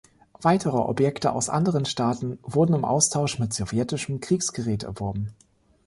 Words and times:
Weitere 0.41 0.77
Objekte 0.77 1.31
aus 1.31 1.47
anderen 1.47 1.85
Staaten 1.85 2.39
wurden 2.41 2.73
im 2.73 2.85
Austausch 2.85 3.37
mit 3.37 3.53
sowjetischem 3.53 4.19
Kriegsgerät 4.19 4.81
erworben. 4.81 5.31